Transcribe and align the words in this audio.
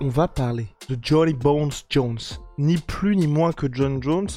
On 0.00 0.08
va 0.08 0.28
parler 0.28 0.66
de 0.90 0.98
Johnny 1.00 1.32
Bones 1.32 1.72
Jones. 1.88 2.18
Ni 2.58 2.76
plus 2.76 3.16
ni 3.16 3.26
moins 3.26 3.52
que 3.52 3.66
John 3.70 4.02
Jones. 4.02 4.28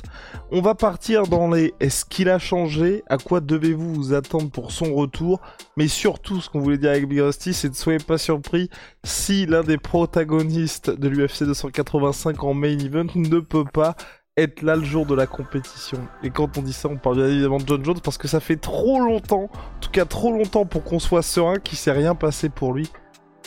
On 0.52 0.62
va 0.62 0.73
partir 0.73 1.27
dans 1.27 1.49
les 1.49 1.73
est-ce 1.81 2.05
qu'il 2.05 2.30
a 2.30 2.40
changé? 2.40 3.03
À 3.07 3.17
quoi 3.17 3.41
devez-vous 3.41 3.93
vous 3.93 4.13
attendre 4.13 4.49
pour 4.49 4.71
son 4.71 4.93
retour? 4.95 5.41
Mais 5.76 5.88
surtout, 5.88 6.40
ce 6.40 6.49
qu'on 6.49 6.59
voulait 6.59 6.77
dire 6.77 6.91
avec 6.91 7.07
Big 7.07 7.20
Rusty, 7.20 7.54
c'est 7.54 7.70
de 7.70 7.76
soyez 7.76 7.99
pas 7.99 8.17
surpris 8.17 8.70
si 9.04 9.45
l'un 9.45 9.63
des 9.63 9.77
protagonistes 9.77 10.90
de 10.90 11.07
l'UFC 11.09 11.43
285 11.43 12.43
en 12.43 12.54
main 12.54 12.79
event 12.79 13.07
ne 13.16 13.40
peut 13.40 13.66
pas 13.66 13.95
être 14.38 14.62
là 14.62 14.77
le 14.77 14.85
jour 14.85 15.05
de 15.05 15.16
la 15.16 15.27
compétition. 15.27 15.99
Et 16.23 16.29
quand 16.29 16.57
on 16.57 16.62
dit 16.62 16.73
ça, 16.73 16.88
on 16.88 16.95
parle 16.95 17.18
bien 17.18 17.27
évidemment 17.27 17.57
de 17.57 17.68
John 17.68 17.84
Jones 17.84 17.99
parce 18.02 18.18
que 18.18 18.29
ça 18.29 18.40
fait 18.40 18.55
trop 18.55 19.02
longtemps, 19.02 19.49
en 19.54 19.79
tout 19.81 19.91
cas 19.91 20.05
trop 20.05 20.31
longtemps 20.31 20.66
pour 20.66 20.85
qu'on 20.85 20.99
soit 20.99 21.21
serein 21.21 21.57
qu'il 21.57 21.77
s'est 21.77 21.91
rien 21.91 22.16
passé 22.16 22.48
pour 22.48 22.73
lui. 22.73 22.90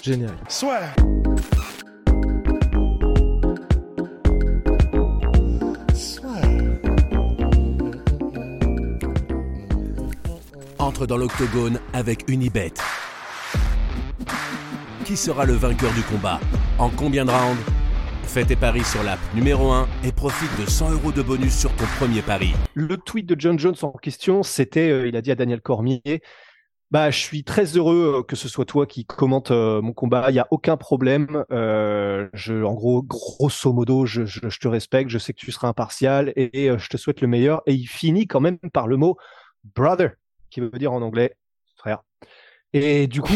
Générique. 0.02 0.38
Soit. 0.48 0.80
Entre 10.83 11.07
dans 11.07 11.16
l'octogone 11.16 11.79
avec 11.93 12.29
Unibet. 12.29 12.73
Qui 15.05 15.16
sera 15.16 15.45
le 15.45 15.52
vainqueur 15.52 15.93
du 15.93 16.02
combat 16.02 16.41
En 16.80 16.91
combien 16.91 17.24
de 17.24 17.30
rounds 17.30 17.63
Fais 18.24 18.45
tes 18.45 18.57
paris 18.57 18.83
sur 18.83 19.05
l'app 19.05 19.21
numéro 19.33 19.71
1 19.71 19.87
et 20.02 20.11
profite 20.11 20.51
de 20.61 20.69
100 20.69 20.91
euros 20.91 21.13
de 21.13 21.23
bonus 21.23 21.57
sur 21.57 21.71
ton 21.77 21.85
premier 22.01 22.21
pari. 22.21 22.52
Le 22.74 22.97
tweet 22.97 23.27
de 23.27 23.37
John 23.39 23.61
Jones 23.61 23.77
en 23.83 23.93
question, 23.93 24.43
c'était, 24.43 24.91
euh, 24.91 25.07
il 25.07 25.15
a 25.15 25.23
dit 25.23 25.30
à 25.30 25.37
Daniel 25.37 25.61
Cormier, 25.61 26.21
bah, 26.91 27.13
je 27.13 27.19
suis 27.21 27.45
très 27.45 27.77
heureux 27.77 28.17
euh, 28.19 28.23
que 28.24 28.35
ce 28.35 28.49
soit 28.49 28.65
toi 28.65 28.85
qui 28.85 29.05
commente 29.05 29.52
euh, 29.52 29.80
mon 29.80 29.93
combat. 29.93 30.30
Il 30.30 30.33
n'y 30.33 30.41
a 30.41 30.49
aucun 30.51 30.77
problème. 30.77 31.45
Je, 31.49 32.65
en 32.65 32.74
gros, 32.74 33.05
grosso 33.05 33.73
modo, 33.73 34.05
je, 34.05 34.23
te 34.59 34.67
respecte. 34.67 35.11
Je 35.11 35.19
sais 35.19 35.33
que 35.33 35.39
tu 35.39 35.52
seras 35.52 35.69
impartial 35.69 36.33
et, 36.35 36.77
je 36.77 36.89
te 36.89 36.96
souhaite 36.96 37.21
le 37.21 37.29
meilleur. 37.29 37.63
Et 37.67 37.73
il 37.73 37.87
finit 37.87 38.27
quand 38.27 38.41
même 38.41 38.59
par 38.73 38.89
le 38.89 38.96
mot 38.96 39.17
brother, 39.77 40.17
qui 40.53 40.61
veut 40.61 40.71
dire 40.71 40.93
en 40.93 41.03
anglais 41.03 41.35
frère. 41.77 42.03
Et 42.75 43.07
du 43.07 43.23
coup, 43.23 43.35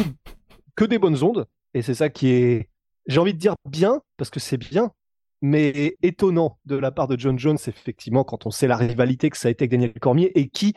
que 0.76 0.84
des 0.84 0.98
bonnes 0.98 1.22
ondes. 1.22 1.46
Et 1.74 1.82
c'est 1.82 1.94
ça 1.94 2.10
qui 2.10 2.28
est, 2.28 2.68
j'ai 3.06 3.18
envie 3.18 3.34
de 3.34 3.38
dire 3.38 3.54
bien, 3.68 4.02
parce 4.16 4.30
que 4.30 4.38
c'est 4.38 4.58
bien, 4.58 4.92
mais 5.40 5.96
étonnant 6.02 6.58
de 6.66 6.76
la 6.76 6.90
part 6.90 7.08
de 7.08 7.18
John 7.18 7.38
Jones, 7.38 7.58
effectivement, 7.66 8.22
quand 8.22 8.46
on 8.46 8.50
sait 8.50 8.66
la 8.66 8.76
rivalité 8.76 9.30
que 9.30 9.36
ça 9.36 9.48
a 9.48 9.50
été 9.50 9.62
avec 9.62 9.70
Daniel 9.70 9.94
Cormier 9.94 10.30
et 10.38 10.48
qui, 10.48 10.74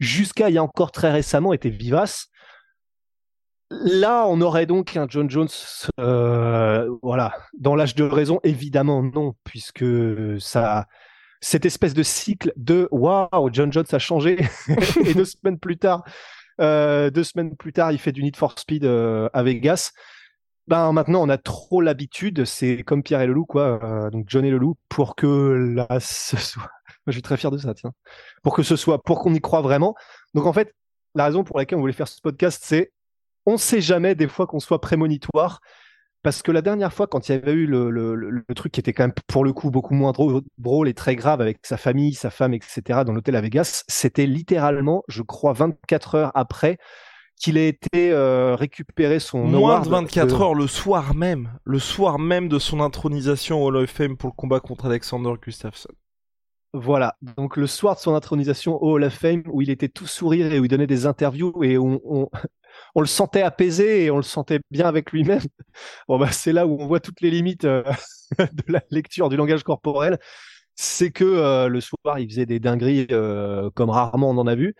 jusqu'à 0.00 0.48
il 0.50 0.54
y 0.54 0.58
a 0.58 0.62
encore 0.62 0.90
très 0.90 1.12
récemment, 1.12 1.52
était 1.52 1.70
vivace. 1.70 2.28
Là, 3.70 4.26
on 4.28 4.40
aurait 4.40 4.66
donc 4.66 4.96
un 4.96 5.06
John 5.08 5.28
Jones, 5.28 5.48
euh, 5.98 6.88
voilà, 7.02 7.32
dans 7.58 7.74
l'âge 7.74 7.96
de 7.96 8.04
raison, 8.04 8.40
évidemment 8.44 9.02
non, 9.02 9.34
puisque 9.42 9.84
ça, 10.40 10.86
cette 11.40 11.66
espèce 11.66 11.94
de 11.94 12.02
cycle 12.02 12.52
de 12.56 12.88
waouh, 12.90 13.50
John 13.52 13.72
Jones 13.72 13.86
a 13.92 13.98
changé, 13.98 14.38
et 15.04 15.14
deux 15.14 15.24
semaines 15.24 15.58
plus 15.58 15.78
tard, 15.78 16.04
euh, 16.60 17.10
deux 17.10 17.24
semaines 17.24 17.56
plus 17.56 17.72
tard, 17.72 17.92
il 17.92 17.98
fait 17.98 18.12
du 18.12 18.22
Need 18.22 18.36
for 18.36 18.58
Speed 18.58 18.84
euh, 18.84 19.28
à 19.32 19.42
Vegas. 19.42 19.92
Ben 20.68 20.92
maintenant, 20.92 21.22
on 21.22 21.28
a 21.28 21.38
trop 21.38 21.80
l'habitude, 21.80 22.44
c'est 22.44 22.82
comme 22.82 23.02
Pierre 23.02 23.20
et 23.20 23.26
le 23.26 23.32
loup, 23.32 23.44
quoi. 23.44 23.78
Euh, 23.84 24.10
donc 24.10 24.24
John 24.28 24.44
et 24.44 24.50
le 24.50 24.58
loup, 24.58 24.76
pour 24.88 25.14
que 25.14 25.74
là, 25.76 26.00
ce 26.00 26.36
soit. 26.36 26.62
Moi, 27.06 27.12
je 27.12 27.12
suis 27.12 27.22
très 27.22 27.36
fier 27.36 27.52
de 27.52 27.58
ça, 27.58 27.72
tiens. 27.72 27.92
Pour 28.42 28.54
que 28.54 28.64
ce 28.64 28.74
soit, 28.74 29.02
pour 29.02 29.20
qu'on 29.20 29.32
y 29.32 29.40
croit 29.40 29.60
vraiment. 29.60 29.94
Donc 30.34 30.46
en 30.46 30.52
fait, 30.52 30.74
la 31.14 31.26
raison 31.26 31.44
pour 31.44 31.58
laquelle 31.58 31.78
on 31.78 31.82
voulait 31.82 31.92
faire 31.92 32.08
ce 32.08 32.20
podcast, 32.20 32.62
c'est 32.64 32.92
on 33.46 33.52
ne 33.52 33.58
sait 33.58 33.80
jamais 33.80 34.16
des 34.16 34.26
fois 34.26 34.48
qu'on 34.48 34.58
soit 34.58 34.80
prémonitoire. 34.80 35.60
Parce 36.26 36.42
que 36.42 36.50
la 36.50 36.60
dernière 36.60 36.92
fois, 36.92 37.06
quand 37.06 37.28
il 37.28 37.32
y 37.32 37.34
avait 37.36 37.52
eu 37.52 37.66
le, 37.66 37.88
le, 37.88 38.16
le, 38.16 38.30
le 38.30 38.54
truc 38.56 38.72
qui 38.72 38.80
était 38.80 38.92
quand 38.92 39.04
même 39.04 39.14
pour 39.28 39.44
le 39.44 39.52
coup 39.52 39.70
beaucoup 39.70 39.94
moins 39.94 40.10
drôle, 40.10 40.88
et 40.88 40.92
très 40.92 41.14
grave 41.14 41.40
avec 41.40 41.58
sa 41.62 41.76
famille, 41.76 42.14
sa 42.14 42.30
femme, 42.30 42.52
etc., 42.52 43.04
dans 43.06 43.12
l'hôtel 43.12 43.36
à 43.36 43.40
Vegas, 43.40 43.84
c'était 43.86 44.26
littéralement, 44.26 45.04
je 45.06 45.22
crois, 45.22 45.52
24 45.52 46.14
heures 46.16 46.32
après 46.34 46.78
qu'il 47.40 47.56
ait 47.56 47.68
été 47.68 48.10
euh, 48.10 48.56
récupéré 48.56 49.20
son 49.20 49.44
moins 49.44 49.78
de 49.78 49.88
24 49.88 50.26
de... 50.26 50.42
heures 50.42 50.54
le 50.56 50.66
soir 50.66 51.14
même, 51.14 51.60
le 51.62 51.78
soir 51.78 52.18
même 52.18 52.48
de 52.48 52.58
son 52.58 52.80
intronisation 52.80 53.62
au 53.62 53.68
Hall 53.68 53.76
of 53.76 53.90
Fame 53.90 54.16
pour 54.16 54.30
le 54.30 54.34
combat 54.34 54.58
contre 54.58 54.86
Alexander 54.86 55.32
Gustafsson. 55.40 55.90
Voilà, 56.72 57.14
donc 57.36 57.56
le 57.56 57.68
soir 57.68 57.94
de 57.94 58.00
son 58.00 58.16
intronisation 58.16 58.82
au 58.82 58.94
Hall 58.94 59.04
of 59.04 59.14
Fame 59.14 59.44
où 59.46 59.62
il 59.62 59.70
était 59.70 59.88
tout 59.88 60.08
sourire 60.08 60.52
et 60.52 60.58
où 60.58 60.64
il 60.64 60.68
donnait 60.68 60.88
des 60.88 61.06
interviews 61.06 61.62
et 61.62 61.78
on, 61.78 62.00
on, 62.04 62.28
on 62.94 63.00
le 63.00 63.06
sentait 63.06 63.42
apaisé 63.42 64.04
et 64.04 64.10
on 64.10 64.16
le 64.16 64.22
sentait 64.22 64.60
bien 64.70 64.86
avec 64.86 65.12
lui-même. 65.12 65.40
Bon 66.08 66.18
bah 66.18 66.32
c'est 66.32 66.52
là 66.52 66.66
où 66.66 66.80
on 66.80 66.86
voit 66.86 67.00
toutes 67.00 67.20
les 67.20 67.30
limites 67.30 67.64
euh, 67.64 67.82
de 68.38 68.72
la 68.72 68.82
lecture 68.90 69.28
du 69.28 69.36
langage 69.36 69.62
corporel. 69.62 70.18
C'est 70.74 71.10
que 71.10 71.24
euh, 71.24 71.68
le 71.68 71.80
soir 71.80 72.18
il 72.18 72.28
faisait 72.28 72.46
des 72.46 72.60
dingueries 72.60 73.06
euh, 73.10 73.70
comme 73.74 73.90
rarement 73.90 74.30
on 74.30 74.38
en 74.38 74.46
a 74.46 74.54
vu. 74.54 74.74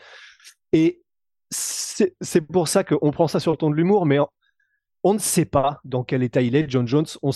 Et 0.73 1.03
c'est 1.51 2.41
pour 2.41 2.69
ça 2.69 2.83
qu'on 2.85 3.11
prend 3.11 3.29
ça 3.29 3.41
sur 3.41 3.53
le 3.53 3.57
ton 3.57 3.71
de 3.71 3.77
l'humour, 3.77 4.05
mais 4.05 4.19
on, 5.05 5.15
ne 5.15 5.19
sait 5.19 5.45
pas 5.45 5.81
dans 5.85 6.03
quel 6.03 6.25
état 6.25 6.43
il 6.43 6.57
est, 6.57 6.69
John 6.69 6.89
Jones. 6.89 7.07
On 7.23 7.31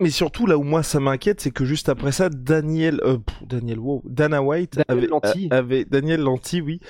mais 0.00 0.10
surtout, 0.10 0.46
là 0.46 0.56
où 0.56 0.62
moi 0.62 0.84
ça 0.84 1.00
m'inquiète, 1.00 1.40
c'est 1.40 1.50
que 1.50 1.64
juste 1.64 1.88
après 1.88 2.12
ça, 2.12 2.28
Daniel, 2.28 3.00
euh, 3.02 3.18
Daniel, 3.44 3.80
wow, 3.80 4.02
Dana 4.04 4.42
White 4.42 4.76
Daniel 4.76 4.98
avait, 4.98 5.06
Lanty. 5.08 5.48
avait, 5.50 5.84
Daniel 5.84 6.20
Lanty, 6.20 6.60
oui, 6.60 6.80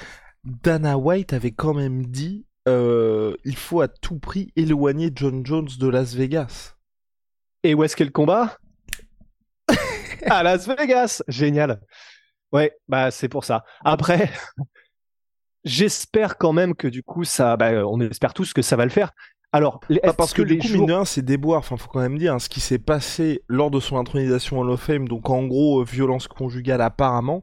Dana 0.45 0.99
White 0.99 1.33
avait 1.33 1.53
quand 1.53 1.73
même 1.73 2.05
dit, 2.05 2.45
euh, 2.69 3.35
il 3.45 3.57
faut 3.57 3.81
à 3.81 3.89
tout 3.89 4.19
prix 4.19 4.53
éloigner 4.57 5.11
John 5.15 5.45
Jones 5.45 5.69
de 5.79 5.89
Las 5.89 6.15
Vegas. 6.15 6.75
Et 7.63 7.75
où 7.75 7.83
est-ce 7.85 7.97
qu'est 7.97 8.05
le 8.05 8.11
combat? 8.11 8.59
À 10.27 10.43
Las 10.43 10.67
Vegas, 10.67 11.23
génial. 11.29 11.81
Ouais, 12.53 12.77
bah 12.89 13.11
c'est 13.11 13.29
pour 13.29 13.45
ça. 13.45 13.65
Après, 13.85 14.31
J'espère 15.65 16.39
quand 16.39 16.53
même 16.53 16.75
que 16.75 16.89
du 16.89 17.03
coup 17.03 17.25
ça, 17.25 17.57
bah, 17.57 17.87
on 17.87 18.01
espère 18.01 18.33
tous 18.33 18.53
que 18.53 18.63
ça 18.63 18.77
va 18.77 18.85
le 18.85 18.91
faire. 18.91 19.13
Alors, 19.53 19.81
parce 20.17 20.33
que, 20.35 20.43
que 20.43 20.49
du 20.49 20.59
coup, 20.59 20.67
jours... 20.67 21.07
c'est 21.07 21.23
déboire. 21.23 21.61
Enfin, 21.61 21.77
faut 21.77 21.89
quand 21.89 22.01
même 22.01 22.19
dire 22.19 22.35
hein, 22.35 22.39
ce 22.39 22.49
qui 22.49 22.61
s'est 22.61 22.79
passé 22.79 23.43
lors 23.49 23.71
de 23.71 23.81
son 23.81 23.97
intronisation 23.97 24.61
Hall 24.61 24.71
of 24.71 24.81
Fame. 24.81 25.09
Donc, 25.09 25.31
en 25.31 25.47
gros, 25.47 25.81
euh, 25.81 25.85
violence 25.85 26.29
conjugale 26.29 26.81
apparemment. 26.83 27.43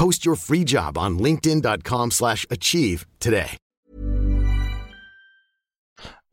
Post 0.00 0.24
your 0.24 0.34
free 0.34 0.64
job 0.66 0.96
on 0.96 1.18
linkedin.com/achieve 1.22 3.04
today. 3.18 3.58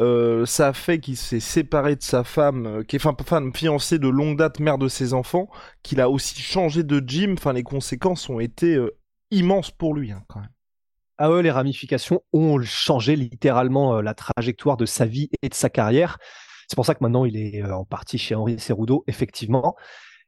Euh, 0.02 0.46
ça 0.46 0.70
a 0.70 0.74
fait 0.74 1.02
qu'il 1.02 1.18
s'est 1.18 1.42
séparé 1.42 1.98
de 1.98 2.02
sa 2.02 2.24
femme, 2.24 2.66
euh, 2.66 2.84
qui 2.84 2.96
est 2.96 3.06
enfin 3.06 3.14
femme 3.26 3.54
fiancée 3.54 4.00
de 4.00 4.08
longue 4.08 4.38
date, 4.38 4.62
mère 4.62 4.78
de 4.78 4.88
ses 4.88 5.14
enfants, 5.14 5.50
qu'il 5.84 6.00
a 6.00 6.10
aussi 6.10 6.40
changé 6.40 6.84
de 6.84 7.04
gym. 7.06 7.34
Enfin, 7.34 7.52
les 7.52 7.64
conséquences 7.64 8.30
ont 8.30 8.40
été 8.40 8.76
euh, 8.76 8.98
immenses 9.32 9.72
pour 9.72 9.94
lui, 9.94 10.14
hein, 10.14 10.24
quand 10.30 10.40
même. 10.40 10.54
Ah 11.18 11.30
ouais, 11.30 11.44
les 11.44 11.52
ramifications 11.52 12.24
ont 12.32 12.62
changé 12.62 13.18
littéralement 13.18 13.98
euh, 13.98 14.02
la 14.02 14.14
trajectoire 14.14 14.78
de 14.78 14.86
sa 14.86 15.06
vie 15.06 15.30
et 15.42 15.50
de 15.50 15.54
sa 15.54 15.70
carrière. 15.70 16.20
C'est 16.70 16.78
pour 16.78 16.86
ça 16.86 16.96
que 16.96 17.04
maintenant 17.04 17.26
il 17.26 17.36
est 17.36 17.62
euh, 17.62 17.76
en 17.76 17.84
partie 17.84 18.18
chez 18.18 18.34
Henri 18.34 18.60
Cerudo, 18.60 19.04
effectivement. 19.08 19.76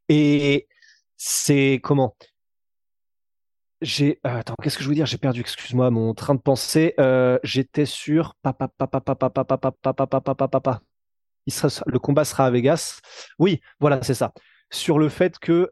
Et 0.10 0.68
c'est 1.16 1.80
comment? 1.82 2.18
Euh, 3.82 4.14
attends, 4.24 4.56
qu'est-ce 4.62 4.78
que 4.78 4.84
je 4.84 4.90
veux 4.90 4.96
dire 4.96 5.06
J'ai 5.06 5.18
perdu, 5.18 5.42
excuse-moi, 5.42 5.90
mon 5.90 6.14
train 6.14 6.36
de 6.36 6.42
pensée. 6.42 6.94
Euh, 7.00 7.40
J'étais 7.44 7.86
sur 7.86 8.36
il 11.46 11.54
sera, 11.54 11.84
le 11.88 12.00
combat 12.00 12.26
sera 12.26 12.46
à 12.46 12.52
Vegas. 12.52 13.00
Oui, 13.40 13.62
voilà, 13.80 14.02
c'est 14.04 14.14
ça. 14.14 14.34
Sur 14.70 15.00
le 15.00 15.10
fait 15.10 15.40
que 15.40 15.72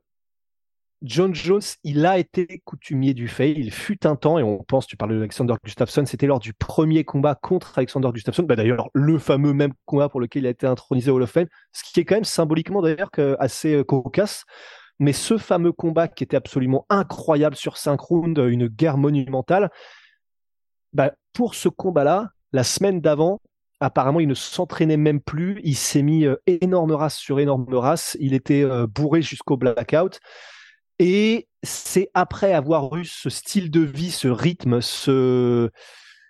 John 1.04 1.36
Jones, 1.36 1.62
il 1.84 2.06
a 2.08 2.18
été 2.18 2.62
coutumier 2.66 3.14
du 3.14 3.28
fait. 3.28 3.52
Il 3.52 3.72
fut 3.72 4.08
un 4.08 4.16
temps, 4.16 4.40
et 4.40 4.44
on 4.44 4.64
pense, 4.64 4.88
tu 4.88 4.98
parles 4.98 5.12
de 5.12 5.18
Alexander 5.18 5.54
Gustafsson, 5.64 6.06
c'était 6.06 6.26
lors 6.26 6.40
du 6.40 6.54
premier 6.54 7.04
combat 7.04 7.36
contre 7.36 7.78
Alexander 7.78 8.10
Gustafsson. 8.12 8.44
Bah, 8.44 8.56
d'ailleurs, 8.56 8.90
le 8.94 9.20
fameux 9.20 9.54
même 9.54 9.74
combat 9.86 10.10
pour 10.10 10.20
lequel 10.20 10.44
il 10.44 10.48
a 10.48 10.50
été 10.50 10.66
intronisé 10.66 11.12
au 11.12 11.22
Hall 11.22 11.28
ce 11.28 11.84
qui 11.84 12.00
est 12.00 12.06
quand 12.06 12.16
même 12.16 12.24
symboliquement 12.24 12.82
d'ailleurs 12.82 13.12
assez 13.40 13.76
euh, 13.76 13.84
cocasse. 13.84 14.46
Mais 15.00 15.14
ce 15.14 15.38
fameux 15.38 15.72
combat 15.72 16.08
qui 16.08 16.24
était 16.24 16.38
absolument 16.38 16.86
incroyable 16.90 17.56
sur 17.56 17.78
5 17.78 18.00
rounds, 18.00 18.40
une 18.50 18.68
guerre 18.68 18.98
monumentale, 18.98 19.70
bah, 20.94 21.12
pour 21.34 21.56
ce 21.56 21.70
combat-là, 21.70 22.32
la 22.52 22.64
semaine 22.64 23.02
d'avant, 23.02 23.40
apparemment, 23.80 24.20
il 24.20 24.28
ne 24.28 24.34
s'entraînait 24.34 24.98
même 24.98 25.22
plus. 25.22 25.62
Il 25.64 25.76
s'est 25.76 26.02
mis 26.02 26.26
euh, 26.26 26.36
énorme 26.48 26.92
race 26.92 27.16
sur 27.16 27.40
énorme 27.40 27.72
race. 27.74 28.18
Il 28.20 28.34
était 28.34 28.64
euh, 28.64 28.88
bourré 28.88 29.22
jusqu'au 29.22 29.58
blackout. 29.58 30.20
Et 31.00 31.48
c'est 31.62 32.10
après 32.14 32.54
avoir 32.54 32.96
eu 32.96 33.06
ce 33.06 33.30
style 33.30 33.70
de 33.70 33.82
vie, 33.82 34.10
ce 34.10 34.28
rythme, 34.28 34.82
ce, 34.82 35.70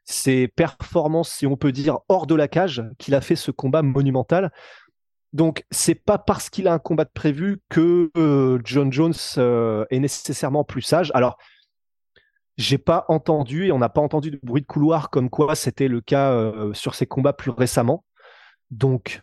ces 0.04 0.48
performances, 0.48 1.32
si 1.32 1.48
on 1.48 1.56
peut 1.56 1.72
dire, 1.72 2.00
hors 2.10 2.28
de 2.28 2.36
la 2.36 2.48
cage, 2.48 2.84
qu'il 2.98 3.16
a 3.16 3.22
fait 3.22 3.36
ce 3.36 3.52
combat 3.52 3.82
monumental. 3.82 4.52
Donc, 5.34 5.66
c'est 5.72 5.96
pas 5.96 6.18
parce 6.18 6.50
qu'il 6.50 6.68
a 6.68 6.74
un 6.74 6.80
combat 6.80 7.04
de 7.04 7.12
prévu 7.14 7.62
que 7.70 8.12
euh, 8.18 8.60
John 8.64 8.92
Jones 8.92 9.14
euh, 9.38 9.86
est 9.90 10.00
nécessairement 10.00 10.64
plus 10.64 10.82
sage. 10.82 11.12
Alors, 11.14 11.38
j'ai 12.58 12.78
pas 12.78 13.06
entendu 13.08 13.66
et 13.66 13.72
on 13.72 13.78
n'a 13.78 13.90
pas 13.90 14.02
entendu 14.02 14.32
de 14.32 14.40
bruit 14.42 14.62
de 14.62 14.68
couloir 14.68 15.10
comme 15.10 15.30
quoi 15.30 15.56
c'était 15.56 15.88
le 15.88 16.02
cas 16.02 16.32
euh, 16.32 16.74
sur 16.74 16.96
ses 16.96 17.06
combats 17.06 17.34
plus 17.34 17.52
récemment. 17.52 18.04
Donc, 18.72 19.22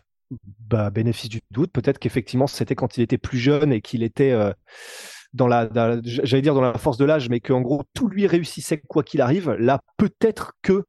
bah, 0.59 0.89
bénéfice 0.89 1.29
du 1.29 1.41
doute, 1.51 1.71
peut-être 1.71 1.99
qu'effectivement 1.99 2.47
c'était 2.47 2.75
quand 2.75 2.97
il 2.97 3.01
était 3.01 3.17
plus 3.17 3.37
jeune 3.37 3.71
et 3.71 3.81
qu'il 3.81 4.01
était 4.01 4.33
dans 5.33 5.47
la, 5.47 5.69
j'allais 6.03 6.41
dire 6.41 6.55
dans 6.55 6.61
la 6.61 6.73
force 6.79 6.97
de 6.97 7.05
l'âge, 7.05 7.29
mais 7.29 7.39
qu'en 7.39 7.61
gros 7.61 7.83
tout 7.93 8.07
lui 8.07 8.25
réussissait 8.25 8.79
quoi 8.79 9.03
qu'il 9.03 9.21
arrive. 9.21 9.51
Là, 9.51 9.81
peut-être 9.97 10.53
que 10.63 10.85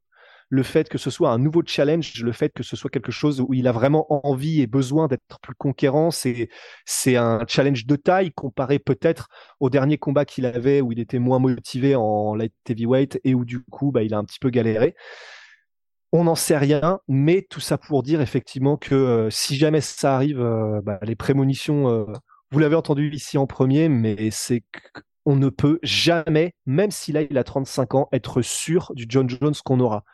le 0.48 0.62
fait 0.62 0.88
que 0.88 0.98
ce 0.98 1.10
soit 1.10 1.31
un 1.31 1.38
nouveau 1.38 1.62
challenge, 1.64 2.22
le 2.22 2.32
fait 2.32 2.50
que 2.50 2.62
ce 2.62 2.76
soit 2.76 2.90
quelque 2.90 3.12
chose 3.12 3.40
où 3.40 3.52
il 3.54 3.66
a 3.66 3.72
vraiment 3.72 4.06
envie 4.26 4.60
et 4.60 4.66
besoin 4.66 5.08
d'être 5.08 5.40
plus 5.43 5.54
conquérant, 5.54 6.10
c'est 6.10 7.16
un 7.16 7.44
challenge 7.48 7.87
de 7.87 7.96
taille 7.96 8.32
comparé 8.32 8.78
peut-être 8.78 9.28
au 9.60 9.70
dernier 9.70 9.98
combat 9.98 10.25
qu'il 10.25 10.46
avait 10.46 10.81
où 10.81 10.93
il 10.93 11.00
était 11.00 11.19
moins 11.19 11.38
motivé 11.38 11.96
en 11.96 12.34
light 12.34 12.54
heavyweight 12.69 13.20
et 13.25 13.34
où 13.34 13.44
du 13.44 13.62
coup 13.64 13.90
bah, 13.90 14.02
il 14.02 14.14
a 14.14 14.19
un 14.19 14.25
petit 14.25 14.38
peu 14.38 14.50
galéré. 14.50 14.94
On 16.12 16.25
n'en 16.25 16.37
sait 16.37 16.56
rien, 16.56 17.00
mais 17.08 17.46
tout 17.50 17.60
ça 17.60 17.76
pour 17.76 18.02
dire 18.02 18.20
effectivement 18.20 18.76
que 18.76 18.94
euh, 18.94 19.31
si 19.31 19.56
jamais 19.56 19.81
ça 19.81 20.14
arrive, 20.14 20.40
euh, 20.40 20.81
bah, 20.82 20.98
les 21.02 21.16
prémonitions 21.16 21.90
euh, 21.90 22.04
vous 22.52 22.60
l'avez 22.60 22.76
entendu 22.76 23.10
ici 23.12 23.38
en 23.38 23.46
premier, 23.46 23.88
mais 23.88 24.31
c'est 24.31 24.62
qu'on 25.25 25.34
ne 25.37 25.48
peut 25.48 25.81
jamais, 25.82 26.54
même 26.64 26.93
s'il 26.93 27.16
a, 27.16 27.22
il 27.22 27.37
a 27.37 27.44
35 27.44 27.94
ans, 27.96 28.08
être 28.12 28.40
sûr 28.40 28.93
du 28.94 29.06
John 29.08 29.28
Jones 29.28 29.54
qu'on 29.64 29.81
aura. 29.81 30.04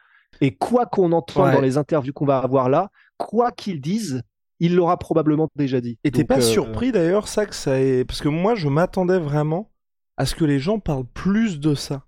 Et 0.43 0.51
quoi 0.51 0.87
qu'on 0.87 1.13
entende 1.13 1.53
dans 1.53 1.61
les 1.61 1.79
interviews 1.79 2.13
qu'on 2.13 2.27
va 2.27 2.39
avoir 2.39 2.69
là, 2.69 2.91
quoi 3.17 3.53
qu'il 3.53 3.81
dise, 3.81 4.23
il 4.59 4.75
l'aura 4.75 4.97
probablement 4.97 5.49
déjà 5.55 5.81
dit. 5.81 6.01
Et 6.03 6.11
t'es 6.11 6.25
pas 6.25 6.39
euh, 6.39 6.41
surpris 6.41 6.91
d'ailleurs, 6.91 7.29
ça, 7.29 7.47
que 7.47 7.55
ça 7.55 7.81
est. 7.81 8.05
Parce 8.05 8.21
que 8.21 8.29
moi, 8.29 8.57
je 8.57 8.67
m'attendais 8.69 9.21
vraiment 9.21 9.71
à 10.17 10.27
ce 10.27 10.35
que 10.35 10.45
les 10.45 10.59
gens 10.59 10.81
parlent 10.81 11.07
plus 11.15 11.61
de 11.61 11.77
ça. 11.77 12.03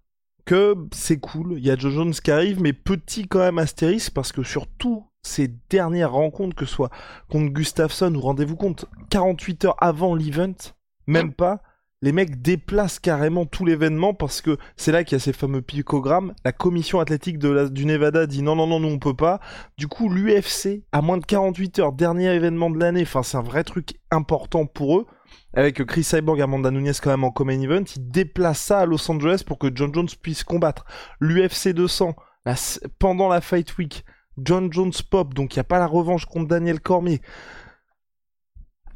Que 0.46 0.74
c'est 0.92 1.20
cool, 1.20 1.54
il 1.58 1.64
y 1.64 1.70
a 1.70 1.76
John 1.76 1.92
Jones 1.92 2.12
qui 2.12 2.32
arrive, 2.32 2.60
mais 2.60 2.72
petit 2.72 3.28
quand 3.28 3.38
même 3.38 3.58
astérisque, 3.58 4.12
parce 4.12 4.32
que 4.32 4.42
surtout 4.42 5.06
ces 5.22 5.48
dernières 5.70 6.12
rencontres, 6.12 6.56
que 6.56 6.66
ce 6.66 6.74
soit 6.74 6.90
contre 7.30 7.52
Gustafsson 7.52 8.12
ou 8.16 8.20
rendez-vous 8.20 8.56
compte, 8.56 8.84
48 9.10 9.64
heures 9.66 9.76
avant 9.78 10.14
l'event, 10.16 10.52
même 11.06 11.32
pas, 11.32 11.62
les 12.04 12.12
mecs 12.12 12.42
déplacent 12.42 12.98
carrément 12.98 13.46
tout 13.46 13.64
l'événement 13.64 14.12
parce 14.12 14.42
que 14.42 14.58
c'est 14.76 14.92
là 14.92 15.04
qu'il 15.04 15.16
y 15.16 15.20
a 15.20 15.24
ces 15.24 15.32
fameux 15.32 15.62
picogrammes. 15.62 16.34
La 16.44 16.52
commission 16.52 17.00
athlétique 17.00 17.38
du 17.38 17.86
Nevada 17.86 18.26
dit 18.26 18.42
non, 18.42 18.54
non, 18.54 18.66
non, 18.66 18.78
nous 18.78 18.88
on 18.88 18.98
peut 18.98 19.14
pas. 19.14 19.40
Du 19.78 19.88
coup, 19.88 20.10
l'UFC, 20.10 20.82
à 20.92 21.00
moins 21.00 21.16
de 21.16 21.24
48 21.24 21.78
heures, 21.78 21.92
dernier 21.94 22.34
événement 22.34 22.68
de 22.68 22.78
l'année, 22.78 23.04
enfin 23.04 23.22
c'est 23.22 23.38
un 23.38 23.42
vrai 23.42 23.64
truc 23.64 23.94
important 24.10 24.66
pour 24.66 24.98
eux. 24.98 25.06
Avec 25.54 25.82
Chris 25.86 26.04
Cyborg, 26.04 26.42
Amanda 26.42 26.70
Nunes 26.70 26.92
quand 27.02 27.08
même 27.08 27.24
en 27.24 27.30
common 27.30 27.58
event, 27.58 27.84
ils 27.96 28.10
déplacent 28.10 28.60
ça 28.60 28.80
à 28.80 28.84
Los 28.84 29.10
Angeles 29.10 29.42
pour 29.46 29.58
que 29.58 29.68
John 29.74 29.94
Jones 29.94 30.08
puisse 30.20 30.44
combattre. 30.44 30.84
L'UFC 31.20 31.68
200, 31.70 32.14
pendant 32.98 33.28
la 33.28 33.40
Fight 33.40 33.78
Week, 33.78 34.04
John 34.36 34.70
Jones 34.70 34.92
pop, 35.10 35.32
donc 35.32 35.54
il 35.54 35.58
n'y 35.58 35.62
a 35.62 35.64
pas 35.64 35.78
la 35.78 35.86
revanche 35.86 36.26
contre 36.26 36.48
Daniel 36.48 36.80
Cormier. 36.80 37.22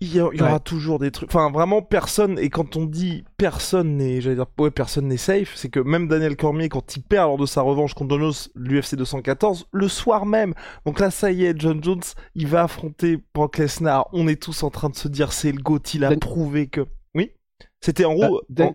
Il 0.00 0.14
y, 0.14 0.20
aura 0.20 0.60
toujours 0.60 1.00
des 1.00 1.10
trucs. 1.10 1.28
Enfin, 1.28 1.50
vraiment, 1.50 1.82
personne. 1.82 2.38
Et 2.38 2.50
quand 2.50 2.76
on 2.76 2.84
dit 2.84 3.24
personne 3.36 3.96
n'est, 3.96 4.20
j'allais 4.20 4.36
dire, 4.36 4.46
ouais, 4.58 4.70
personne 4.70 5.08
n'est 5.08 5.16
safe, 5.16 5.54
c'est 5.56 5.70
que 5.70 5.80
même 5.80 6.06
Daniel 6.06 6.36
Cormier, 6.36 6.68
quand 6.68 6.96
il 6.96 7.02
perd 7.02 7.26
lors 7.26 7.38
de 7.38 7.46
sa 7.46 7.62
revanche 7.62 7.94
contre 7.94 8.18
Jones, 8.18 8.32
l'UFC 8.54 8.94
214, 8.94 9.66
le 9.72 9.88
soir 9.88 10.24
même. 10.24 10.54
Donc 10.86 11.00
là, 11.00 11.10
ça 11.10 11.32
y 11.32 11.44
est, 11.44 11.60
John 11.60 11.82
Jones, 11.82 12.02
il 12.36 12.46
va 12.46 12.62
affronter 12.64 13.18
Brock 13.34 13.58
Lesnar. 13.58 14.08
On 14.12 14.28
est 14.28 14.40
tous 14.40 14.62
en 14.62 14.70
train 14.70 14.88
de 14.88 14.96
se 14.96 15.08
dire, 15.08 15.32
c'est 15.32 15.50
le 15.50 15.60
GOAT, 15.60 15.94
il 15.94 16.04
a 16.04 16.16
prouvé 16.16 16.68
que. 16.68 16.86
Oui? 17.14 17.32
C'était 17.80 18.04
en 18.04 18.14
gros. 18.14 18.40
Euh, 18.60 18.70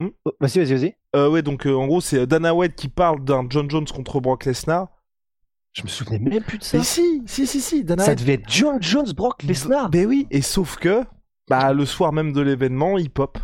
hmm? 0.00 0.08
Oh, 0.24 0.32
vas-y, 0.40 0.60
vas-y, 0.60 0.74
vas-y. 0.74 0.94
Euh, 1.16 1.28
ouais, 1.28 1.42
donc 1.42 1.66
euh, 1.66 1.74
en 1.74 1.86
gros, 1.86 2.00
c'est 2.00 2.26
Dana 2.26 2.54
White 2.54 2.74
qui 2.74 2.88
parle 2.88 3.22
d'un 3.22 3.46
John 3.50 3.70
Jones 3.70 3.86
contre 3.86 4.20
Brock 4.20 4.46
Lesnar. 4.46 4.88
Je 5.72 5.82
me 5.82 5.88
souvenais 5.88 6.18
même 6.18 6.42
plus 6.42 6.58
de 6.58 6.64
ça. 6.64 6.78
Mais 6.78 6.84
si, 6.84 7.22
si, 7.26 7.46
si, 7.46 7.60
si. 7.60 7.84
ça 7.98 8.14
devait 8.14 8.34
être 8.34 8.48
John 8.48 8.82
Jones, 8.82 9.12
Brock 9.14 9.42
Lesnar. 9.42 9.90
Ben 9.90 10.06
oui, 10.06 10.26
et 10.30 10.42
sauf 10.42 10.76
que, 10.76 11.04
bah, 11.48 11.72
le 11.72 11.86
soir 11.86 12.12
même 12.12 12.32
de 12.32 12.40
l'événement, 12.40 12.98
il 12.98 13.10
pop. 13.10 13.38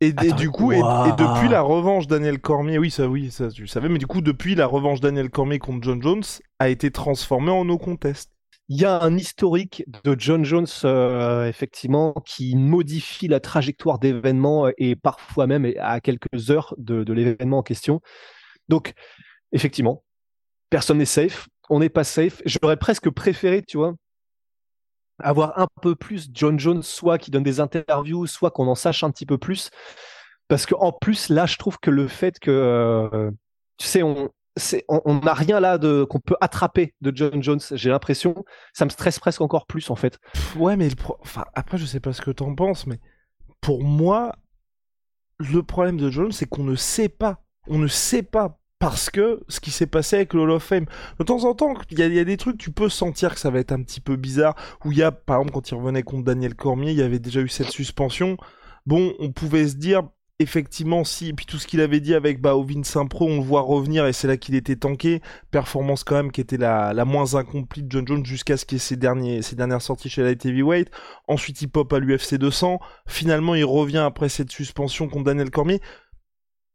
Et, 0.00 0.12
du 0.12 0.50
coup, 0.50 0.72
et, 0.72 0.76
depuis 0.76 1.48
la 1.48 1.62
revanche 1.62 2.06
Daniel 2.06 2.38
Cormier, 2.38 2.76
oui, 2.76 2.90
ça, 2.90 3.08
oui, 3.08 3.30
ça, 3.30 3.48
tu 3.48 3.66
savais, 3.66 3.88
mais 3.88 3.98
du 3.98 4.06
coup, 4.06 4.20
depuis 4.20 4.54
la 4.54 4.66
revanche 4.66 5.00
Daniel 5.00 5.30
Cormier 5.30 5.58
contre 5.58 5.82
John 5.82 6.02
Jones, 6.02 6.22
a 6.58 6.68
été 6.68 6.90
transformé 6.90 7.50
en 7.50 7.64
no 7.64 7.78
contest. 7.78 8.30
Il 8.68 8.78
y 8.78 8.84
a 8.84 9.00
un 9.00 9.16
historique 9.16 9.84
de 10.04 10.14
John 10.18 10.44
Jones, 10.44 10.66
euh, 10.84 11.48
effectivement, 11.48 12.12
qui 12.26 12.56
modifie 12.56 13.26
la 13.26 13.40
trajectoire 13.40 13.98
d'événements 13.98 14.68
et 14.76 14.96
parfois 14.96 15.46
même 15.46 15.72
à 15.78 16.00
quelques 16.00 16.50
heures 16.50 16.74
de, 16.76 17.02
de 17.02 17.12
l'événement 17.14 17.58
en 17.58 17.62
question. 17.62 18.02
Donc, 18.68 18.92
effectivement, 19.52 20.04
personne 20.70 20.98
n'est 20.98 21.04
safe. 21.04 21.48
On 21.68 21.80
n'est 21.80 21.88
pas 21.88 22.04
safe. 22.04 22.42
J'aurais 22.44 22.76
presque 22.76 23.10
préféré, 23.10 23.62
tu 23.62 23.76
vois, 23.76 23.94
avoir 25.18 25.58
un 25.58 25.66
peu 25.82 25.94
plus 25.94 26.28
John 26.32 26.58
Jones, 26.58 26.82
soit 26.82 27.18
qui 27.18 27.30
donne 27.30 27.42
des 27.42 27.60
interviews, 27.60 28.26
soit 28.26 28.50
qu'on 28.50 28.68
en 28.68 28.74
sache 28.74 29.02
un 29.02 29.10
petit 29.10 29.26
peu 29.26 29.38
plus. 29.38 29.70
Parce 30.48 30.66
qu'en 30.66 30.92
plus, 30.92 31.28
là, 31.28 31.46
je 31.46 31.56
trouve 31.56 31.78
que 31.80 31.90
le 31.90 32.06
fait 32.06 32.38
que, 32.38 32.50
euh, 32.50 33.30
tu 33.78 33.86
sais, 33.86 34.02
on 34.88 35.14
n'a 35.20 35.34
rien 35.34 35.60
là 35.60 35.78
qu'on 36.06 36.20
peut 36.20 36.36
attraper 36.40 36.94
de 37.00 37.12
John 37.14 37.42
Jones. 37.42 37.60
J'ai 37.72 37.90
l'impression, 37.90 38.44
ça 38.72 38.84
me 38.84 38.90
stresse 38.90 39.18
presque 39.18 39.40
encore 39.40 39.66
plus 39.66 39.90
en 39.90 39.96
fait. 39.96 40.18
Ouais, 40.56 40.76
mais 40.76 40.88
après, 41.54 41.78
je 41.78 41.84
sais 41.84 42.00
pas 42.00 42.12
ce 42.12 42.22
que 42.22 42.30
t'en 42.30 42.54
penses, 42.54 42.86
mais 42.86 43.00
pour 43.60 43.82
moi, 43.82 44.32
le 45.38 45.62
problème 45.62 45.96
de 45.96 46.10
Jones, 46.10 46.32
c'est 46.32 46.46
qu'on 46.46 46.64
ne 46.64 46.76
sait 46.76 47.08
pas. 47.08 47.42
On 47.68 47.78
ne 47.78 47.88
sait 47.88 48.22
pas 48.22 48.58
parce 48.78 49.10
que 49.10 49.40
ce 49.48 49.60
qui 49.60 49.70
s'est 49.70 49.86
passé 49.86 50.16
avec 50.16 50.34
le 50.34 50.42
Hall 50.42 50.50
of 50.50 50.62
Fame. 50.62 50.86
De 51.18 51.24
temps 51.24 51.44
en 51.44 51.54
temps, 51.54 51.74
il 51.90 51.98
y, 51.98 52.18
a 52.18 52.24
des 52.24 52.36
trucs, 52.36 52.58
tu 52.58 52.70
peux 52.70 52.88
sentir 52.88 53.34
que 53.34 53.40
ça 53.40 53.50
va 53.50 53.58
être 53.58 53.72
un 53.72 53.82
petit 53.82 54.00
peu 54.00 54.16
bizarre. 54.16 54.54
Où 54.84 54.92
il 54.92 54.98
y 54.98 55.02
a, 55.02 55.12
par 55.12 55.38
exemple, 55.38 55.52
quand 55.54 55.70
il 55.70 55.74
revenait 55.74 56.02
contre 56.02 56.24
Daniel 56.24 56.54
Cormier, 56.54 56.92
il 56.92 56.98
y 56.98 57.02
avait 57.02 57.18
déjà 57.18 57.40
eu 57.40 57.48
cette 57.48 57.70
suspension. 57.70 58.36
Bon, 58.84 59.14
on 59.18 59.32
pouvait 59.32 59.66
se 59.66 59.76
dire, 59.76 60.02
effectivement, 60.38 61.04
si, 61.04 61.32
puis 61.32 61.46
tout 61.46 61.58
ce 61.58 61.66
qu'il 61.66 61.80
avait 61.80 62.00
dit 62.00 62.14
avec 62.14 62.40
bah, 62.40 62.54
Ovin 62.54 62.82
Saint-Pro, 62.82 63.26
on 63.26 63.36
le 63.36 63.42
voit 63.42 63.62
revenir 63.62 64.06
et 64.06 64.12
c'est 64.12 64.28
là 64.28 64.36
qu'il 64.36 64.54
était 64.54 64.76
tanké. 64.76 65.22
Performance 65.50 66.04
quand 66.04 66.16
même 66.16 66.30
qui 66.30 66.42
était 66.42 66.58
la, 66.58 66.92
la 66.92 67.04
moins 67.04 67.34
incomplète 67.34 67.88
de 67.88 67.90
John 67.90 68.06
Jones 68.06 68.26
jusqu'à 68.26 68.56
ce 68.56 68.66
qu'il 68.66 68.76
ait 68.76 68.78
ses, 68.78 68.96
derniers, 68.96 69.40
ses 69.40 69.56
dernières 69.56 69.82
sorties 69.82 70.10
chez 70.10 70.22
Light 70.22 70.44
Heavyweight. 70.44 70.90
Ensuite, 71.28 71.62
il 71.62 71.68
pop 71.68 71.90
à 71.92 71.98
l'UFC 71.98 72.34
200. 72.34 72.78
Finalement, 73.06 73.54
il 73.54 73.64
revient 73.64 73.98
après 73.98 74.28
cette 74.28 74.50
suspension 74.50 75.08
contre 75.08 75.24
Daniel 75.24 75.50
Cormier 75.50 75.80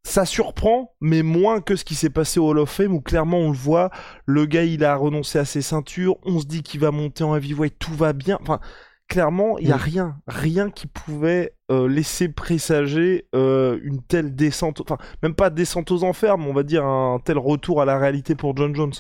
ça 0.04 0.26
surprend, 0.26 0.96
mais 1.00 1.22
moins 1.22 1.62
que 1.62 1.76
ce 1.76 1.86
qui 1.86 1.96
s'est 1.96 2.10
passé 2.10 2.40
au 2.40 2.50
Hall 2.50 2.60
of 2.60 2.70
Fame 2.70 2.94
où 2.94 3.02
clairement 3.02 3.40
on 3.40 3.52
le 3.52 3.58
voit, 3.58 3.92
le 4.26 4.46
gars 4.46 4.64
il 4.64 4.84
a 4.84 4.96
renoncé 4.96 5.40
à 5.40 5.46
ses 5.46 5.62
ceintures, 5.62 6.18
on 6.24 6.40
se 6.40 6.46
dit 6.46 6.64
qu'il 6.64 6.80
va 6.80 6.92
monter 6.92 7.24
en 7.24 7.36
heavyweight, 7.36 7.78
tout 7.78 7.94
va 7.94 8.14
bien. 8.14 8.38
Enfin, 8.42 8.60
clairement, 9.12 9.58
il 9.58 9.68
y 9.68 9.74
a 9.74 9.76
mm. 9.76 9.80
rien, 9.80 10.16
rien 10.26 10.70
qui 10.70 10.88
pouvait 10.88 11.54
euh, 11.70 11.90
laisser 11.90 12.30
présager 12.30 13.28
euh, 13.36 13.78
une 13.84 14.02
telle 14.02 14.38
descente, 14.38 14.80
enfin 14.80 14.98
même 15.22 15.36
pas 15.36 15.50
descente 15.50 15.92
aux 15.92 16.06
enfers, 16.06 16.38
mais 16.38 16.46
on 16.48 16.54
va 16.54 16.64
dire 16.64 16.86
un 16.86 17.20
tel 17.20 17.38
retour 17.38 17.82
à 17.82 17.86
la 17.86 18.00
réalité 18.00 18.36
pour 18.36 18.56
John 18.56 18.74
Jones. 18.74 18.94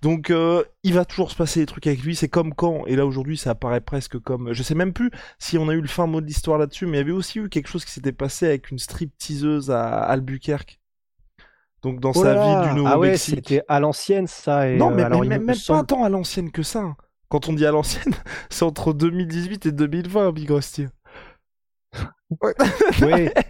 Donc 0.00 0.30
euh, 0.30 0.62
il 0.84 0.94
va 0.94 1.04
toujours 1.04 1.32
se 1.32 1.36
passer 1.36 1.58
des 1.58 1.66
trucs 1.66 1.88
avec 1.88 2.04
lui, 2.04 2.14
c'est 2.14 2.28
comme 2.28 2.54
quand, 2.54 2.86
et 2.86 2.94
là 2.94 3.04
aujourd'hui 3.04 3.36
ça 3.36 3.50
apparaît 3.50 3.80
presque 3.80 4.20
comme, 4.20 4.52
je 4.52 4.62
sais 4.62 4.76
même 4.76 4.92
plus 4.92 5.10
si 5.40 5.58
on 5.58 5.68
a 5.68 5.74
eu 5.74 5.80
le 5.80 5.88
fin 5.88 6.06
mot 6.06 6.20
de 6.20 6.26
l'histoire 6.26 6.58
là-dessus, 6.58 6.86
mais 6.86 6.98
il 6.98 7.00
y 7.00 7.02
avait 7.02 7.10
aussi 7.10 7.40
eu 7.40 7.48
quelque 7.48 7.68
chose 7.68 7.84
qui 7.84 7.90
s'était 7.90 8.12
passé 8.12 8.46
avec 8.46 8.70
une 8.70 8.78
strip 8.78 9.18
teaseuse 9.18 9.72
à 9.72 9.98
Albuquerque. 10.02 10.78
Donc 11.82 11.98
dans 11.98 12.12
Oh 12.14 12.22
sa 12.22 12.34
vie 12.34 12.38
du 12.38 12.44
Ah 12.46 12.74
ouais, 12.74 12.74
Nouveau-Mexique. 12.74 13.34
c'était 13.34 13.64
à 13.66 13.80
l'ancienne 13.80 14.28
ça. 14.28 14.68
Et, 14.68 14.76
non, 14.76 14.90
mais, 14.90 15.02
alors, 15.02 15.22
mais- 15.22 15.40
me 15.40 15.46
même 15.46 15.54
semble- 15.56 15.80
pas 15.80 15.86
tant 15.86 16.04
à 16.04 16.08
l'ancienne 16.08 16.52
que 16.52 16.62
ça. 16.62 16.94
Quand 17.28 17.48
on 17.48 17.52
dit 17.52 17.66
à 17.66 17.70
l'ancienne, 17.70 18.14
c'est 18.50 18.64
entre 18.64 18.92
2018 18.92 19.66
et 19.66 19.72
2020, 19.72 20.32
Big 20.32 20.50
Rusty. 20.50 20.86
Ouais. 22.40 23.32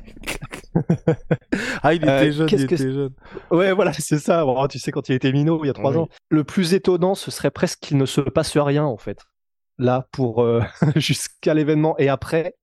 Ah, 1.82 1.94
il 1.94 2.02
était 2.02 2.08
Euh, 2.10 2.30
jeune, 2.32 2.46
il 2.46 2.50
qu'est-ce 2.50 2.66
que 2.66 2.74
était 2.74 2.92
jeune. 2.92 3.12
Ouais, 3.50 3.72
voilà, 3.72 3.92
c'est 3.92 4.18
ça. 4.18 4.44
Bon, 4.44 4.66
tu 4.68 4.78
sais, 4.78 4.92
quand 4.92 5.08
il 5.08 5.14
était 5.14 5.32
minot, 5.32 5.64
il 5.64 5.68
y 5.68 5.70
a 5.70 5.72
trois 5.72 5.92
Oui. 5.92 5.96
ans. 5.98 6.08
Le 6.28 6.44
plus 6.44 6.74
étonnant, 6.74 7.14
ce 7.14 7.30
serait 7.30 7.50
presque 7.50 7.80
qu'il 7.80 7.96
ne 7.96 8.06
se 8.06 8.20
passe 8.20 8.56
rien, 8.56 8.84
en 8.84 8.96
fait. 8.96 9.18
Là, 9.78 10.06
pour 10.12 10.42
euh, 10.42 10.62
jusqu'à 10.96 11.54
l'événement. 11.54 11.96
Et 11.98 12.08
après, 12.08 12.54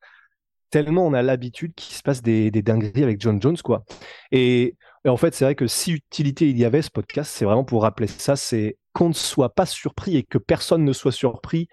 tellement 0.70 1.06
on 1.06 1.14
a 1.14 1.22
l'habitude 1.22 1.74
qu'il 1.76 1.96
se 1.96 2.02
passe 2.04 2.22
des, 2.22 2.52
dingueries 2.52 3.04
avec 3.04 3.22
John 3.22 3.42
Jones, 3.42 3.58
quoi. 3.64 3.84
Et, 4.32 4.76
et 5.06 5.10
en 5.10 5.18
fait, 5.18 5.34
c'est 5.34 5.46
vrai 5.46 5.56
que 5.56 5.68
si 5.68 5.94
utilité 5.94 6.50
il 6.50 6.58
y 6.58 6.66
avait, 6.66 6.82
ce 6.82 6.92
podcast, 6.92 7.32
c'est 7.34 7.46
vraiment 7.46 7.64
pour 7.64 7.84
rappeler 7.84 8.08
ça, 8.08 8.36
c'est 8.36 8.78
qu'on 8.94 9.10
ne 9.10 9.14
soit 9.14 9.54
pas 9.54 9.66
surpris 9.66 10.18
et 10.18 10.24
que 10.24 10.38
personne 10.38 10.84
ne 10.84 10.94
soit 10.94 11.12
surpris 11.12 11.68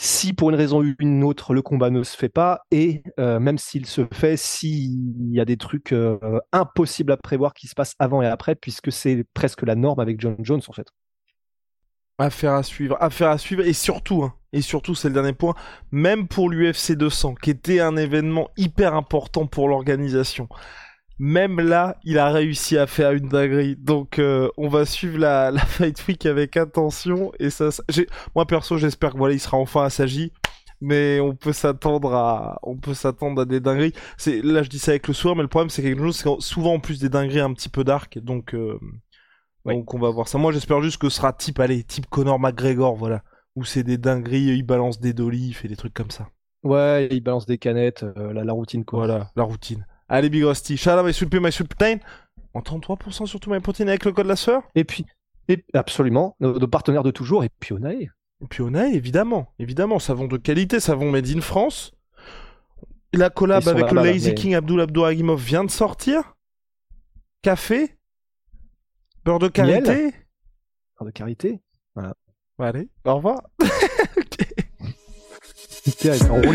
si 0.00 0.32
pour 0.32 0.50
une 0.50 0.56
raison 0.56 0.82
ou 0.82 0.94
une 1.00 1.24
autre 1.24 1.54
le 1.54 1.62
combat 1.62 1.90
ne 1.90 2.04
se 2.04 2.16
fait 2.16 2.28
pas 2.28 2.60
et 2.70 3.02
euh, 3.18 3.40
même 3.40 3.58
s'il 3.58 3.84
se 3.84 4.06
fait, 4.12 4.36
s'il 4.36 5.32
y 5.32 5.40
a 5.40 5.44
des 5.44 5.56
trucs 5.56 5.92
euh, 5.92 6.18
impossibles 6.52 7.12
à 7.12 7.16
prévoir 7.16 7.52
qui 7.52 7.66
se 7.66 7.74
passent 7.74 7.96
avant 7.98 8.22
et 8.22 8.26
après, 8.26 8.54
puisque 8.54 8.92
c'est 8.92 9.24
presque 9.34 9.62
la 9.62 9.74
norme 9.74 9.98
avec 9.98 10.20
John 10.20 10.36
Jones 10.40 10.62
en 10.68 10.72
fait. 10.72 10.86
Affaire 12.20 12.54
à 12.54 12.64
suivre, 12.64 12.96
affaire 13.00 13.28
à 13.30 13.38
suivre, 13.38 13.62
et 13.64 13.72
surtout, 13.72 14.24
hein, 14.24 14.34
et 14.52 14.60
surtout, 14.60 14.96
c'est 14.96 15.06
le 15.08 15.14
dernier 15.14 15.32
point, 15.34 15.54
même 15.92 16.26
pour 16.26 16.50
l'UFC 16.50 16.96
200, 16.96 17.36
qui 17.36 17.50
était 17.50 17.78
un 17.78 17.96
événement 17.96 18.48
hyper 18.56 18.94
important 18.94 19.46
pour 19.46 19.68
l'organisation, 19.68 20.48
même 21.20 21.60
là, 21.60 21.96
il 22.04 22.18
a 22.18 22.30
réussi 22.30 22.78
à 22.78 22.86
faire 22.88 23.12
une 23.12 23.28
dinguerie. 23.28 23.76
Donc, 23.76 24.18
euh, 24.18 24.48
on 24.56 24.68
va 24.68 24.84
suivre 24.86 25.18
la, 25.18 25.50
la 25.52 25.60
Fight 25.66 26.06
Week 26.08 26.26
avec 26.26 26.56
attention, 26.56 27.32
et 27.38 27.50
ça, 27.50 27.70
moi 28.34 28.46
perso, 28.46 28.78
j'espère 28.78 29.12
que 29.12 29.18
voilà, 29.18 29.34
il 29.34 29.40
sera 29.40 29.56
enfin 29.58 29.84
assagi. 29.84 30.32
Mais 30.80 31.20
on 31.20 31.34
peut 31.36 31.52
s'attendre 31.52 32.14
à, 32.14 32.58
on 32.62 32.76
peut 32.76 32.94
s'attendre 32.94 33.42
à 33.42 33.44
des 33.46 33.60
dingueries. 33.60 33.94
C'est 34.16 34.42
là, 34.42 34.62
je 34.62 34.68
dis 34.70 34.78
ça 34.80 34.92
avec 34.92 35.08
le 35.08 35.14
soir, 35.14 35.36
mais 35.36 35.42
le 35.42 35.48
problème 35.48 35.70
c'est 35.70 35.82
quelque 35.82 36.00
chose, 36.02 36.16
c'est 36.16 36.40
souvent 36.40 36.74
en 36.74 36.80
plus 36.80 37.00
des 37.00 37.08
dingueries 37.08 37.40
un 37.40 37.52
petit 37.54 37.68
peu 37.68 37.84
dark, 37.84 38.18
donc. 38.20 38.54
euh, 38.54 38.78
Ouais. 39.68 39.74
Donc 39.76 39.94
on 39.94 39.98
va 39.98 40.10
voir 40.10 40.28
ça. 40.28 40.38
Moi 40.38 40.52
j'espère 40.52 40.80
juste 40.82 40.98
que 40.98 41.08
ce 41.08 41.16
sera 41.16 41.32
type, 41.32 41.60
allez, 41.60 41.84
type 41.84 42.06
Conor 42.08 42.38
McGregor, 42.40 42.96
voilà. 42.96 43.22
Où 43.56 43.64
c'est 43.64 43.82
des 43.82 43.98
dingueries, 43.98 44.46
il 44.56 44.62
balance 44.62 45.00
des 45.00 45.12
dolly, 45.12 45.48
il 45.48 45.54
fait 45.54 45.68
des 45.68 45.76
trucs 45.76 45.94
comme 45.94 46.10
ça. 46.10 46.28
Ouais, 46.62 47.08
il 47.10 47.20
balance 47.20 47.46
des 47.46 47.58
canettes, 47.58 48.04
euh, 48.16 48.32
la, 48.32 48.44
la 48.44 48.52
routine 48.52 48.84
quoi. 48.84 49.00
Voilà, 49.00 49.30
la 49.36 49.42
routine. 49.44 49.86
Allez 50.08 50.28
Big 50.30 50.44
Rusty, 50.44 50.76
shout 50.76 50.90
out 50.90 51.04
my 51.04 51.12
super, 51.12 51.40
my 51.40 51.50
protein. 51.50 51.98
En 52.54 52.60
33% 52.60 53.26
sur 53.26 53.38
tout 53.40 53.50
my 53.50 53.60
protein 53.60 53.86
avec 53.88 54.04
le 54.04 54.12
code 54.12 54.26
la 54.26 54.36
sueur. 54.36 54.62
Et 54.74 54.84
puis, 54.84 55.04
et, 55.48 55.64
absolument, 55.74 56.34
nos, 56.40 56.58
nos 56.58 56.66
partenaires 56.68 57.02
de 57.02 57.10
toujours, 57.10 57.44
et 57.44 57.50
puis 57.60 57.74
Onae. 57.74 58.08
Et 58.40 58.46
puis 58.48 58.62
on 58.62 58.74
a 58.74 58.86
évidemment, 58.86 59.52
évidemment, 59.58 59.98
savon 59.98 60.26
de 60.26 60.36
qualité, 60.36 60.78
savon 60.80 61.10
made 61.10 61.28
in 61.28 61.40
France. 61.40 61.92
La 63.12 63.30
collab 63.30 63.66
avec 63.66 63.90
le 63.90 64.02
Lazy 64.02 64.28
mais- 64.28 64.34
King 64.34 64.54
Abdul 64.54 64.80
Abdouragimov 64.80 65.40
vient 65.40 65.64
de 65.64 65.70
sortir. 65.70 66.34
Café. 67.42 67.97
Beurre 69.28 69.40
de 69.40 69.48
karité. 69.48 70.14
de 71.02 71.10
carité. 71.10 71.60
Allez, 72.58 72.88
au 73.04 73.16
revoir. 73.16 73.42
Super, 75.54 76.14
roue 76.32 76.54